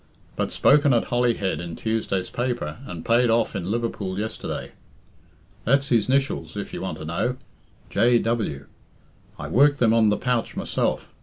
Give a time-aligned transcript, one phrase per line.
[0.35, 4.71] But spoken at Holyhead in Tuesday's paper, and paid off in Liverpool yesterday.
[5.63, 7.37] That's his 'nitials, if you want to know
[7.91, 8.17] J.
[8.17, 8.65] W.
[9.37, 11.07] I worked them on the pouch myself.